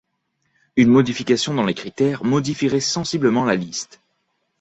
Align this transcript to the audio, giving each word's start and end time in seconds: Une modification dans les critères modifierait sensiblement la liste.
Une 0.77 0.89
modification 0.89 1.53
dans 1.53 1.63
les 1.63 1.75
critères 1.75 2.23
modifierait 2.23 2.79
sensiblement 2.79 3.45
la 3.45 3.55
liste. 3.55 4.01